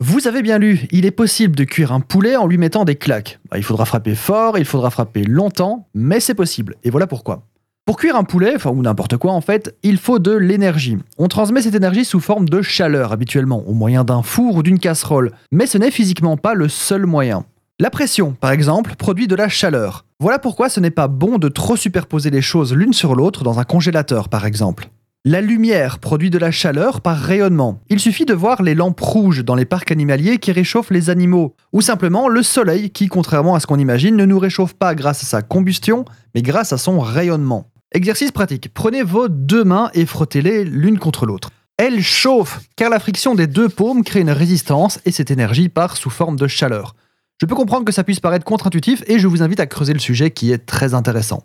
[0.00, 2.94] Vous avez bien lu, il est possible de cuire un poulet en lui mettant des
[2.94, 3.40] claques.
[3.50, 6.76] Bah, il faudra frapper fort, il faudra frapper longtemps, mais c'est possible.
[6.84, 7.42] Et voilà pourquoi.
[7.84, 10.98] Pour cuire un poulet, enfin ou n'importe quoi en fait, il faut de l'énergie.
[11.18, 14.78] On transmet cette énergie sous forme de chaleur habituellement, au moyen d'un four ou d'une
[14.78, 15.32] casserole.
[15.50, 17.44] Mais ce n'est physiquement pas le seul moyen.
[17.80, 20.04] La pression, par exemple, produit de la chaleur.
[20.20, 23.58] Voilà pourquoi ce n'est pas bon de trop superposer les choses l'une sur l'autre dans
[23.58, 24.90] un congélateur, par exemple.
[25.24, 27.80] La lumière produit de la chaleur par rayonnement.
[27.90, 31.56] Il suffit de voir les lampes rouges dans les parcs animaliers qui réchauffent les animaux,
[31.72, 35.24] ou simplement le soleil qui, contrairement à ce qu'on imagine, ne nous réchauffe pas grâce
[35.24, 36.04] à sa combustion,
[36.36, 37.68] mais grâce à son rayonnement.
[37.90, 38.72] Exercice pratique.
[38.72, 41.50] Prenez vos deux mains et frottez-les l'une contre l'autre.
[41.78, 45.96] Elles chauffent, car la friction des deux paumes crée une résistance et cette énergie part
[45.96, 46.94] sous forme de chaleur.
[47.40, 49.98] Je peux comprendre que ça puisse paraître contre-intuitif et je vous invite à creuser le
[49.98, 51.42] sujet qui est très intéressant.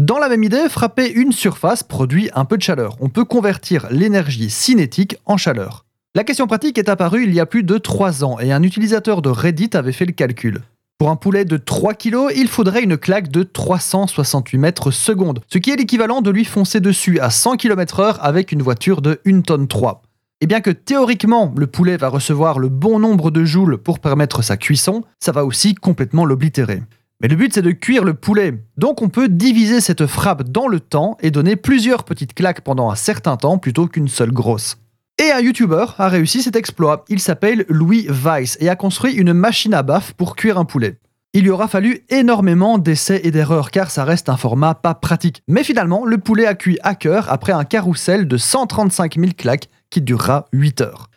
[0.00, 2.96] Dans la même idée, frapper une surface produit un peu de chaleur.
[3.00, 5.84] On peut convertir l'énergie cinétique en chaleur.
[6.14, 9.20] La question pratique est apparue il y a plus de 3 ans et un utilisateur
[9.20, 10.62] de Reddit avait fait le calcul.
[10.96, 15.58] Pour un poulet de 3 kg, il faudrait une claque de 368 mètres secondes, ce
[15.58, 19.42] qui est l'équivalent de lui foncer dessus à 100 km/h avec une voiture de 1
[19.42, 20.00] tonne 3.
[20.40, 24.40] Et bien que théoriquement le poulet va recevoir le bon nombre de joules pour permettre
[24.40, 26.80] sa cuisson, ça va aussi complètement l'oblitérer.
[27.20, 28.54] Mais le but c'est de cuire le poulet.
[28.76, 32.90] Donc on peut diviser cette frappe dans le temps et donner plusieurs petites claques pendant
[32.90, 34.78] un certain temps plutôt qu'une seule grosse.
[35.18, 37.04] Et un YouTuber a réussi cet exploit.
[37.10, 40.96] Il s'appelle Louis Weiss et a construit une machine à baffe pour cuire un poulet.
[41.34, 45.42] Il lui aura fallu énormément d'essais et d'erreurs car ça reste un format pas pratique.
[45.46, 49.68] Mais finalement, le poulet a cuit à cœur après un carrousel de 135 000 claques
[49.90, 51.10] qui durera 8 heures.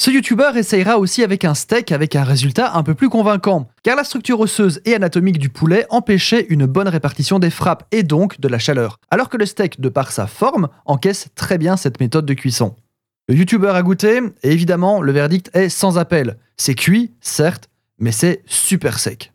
[0.00, 3.96] Ce youtubeur essayera aussi avec un steak avec un résultat un peu plus convaincant, car
[3.96, 8.38] la structure osseuse et anatomique du poulet empêchait une bonne répartition des frappes et donc
[8.38, 11.98] de la chaleur, alors que le steak, de par sa forme, encaisse très bien cette
[11.98, 12.76] méthode de cuisson.
[13.28, 16.38] Le youtubeur a goûté, et évidemment, le verdict est sans appel.
[16.56, 19.32] C'est cuit, certes, mais c'est super sec.